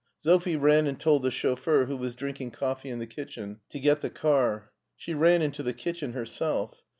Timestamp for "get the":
3.79-4.09